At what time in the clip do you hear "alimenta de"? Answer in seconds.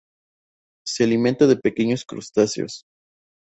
1.03-1.57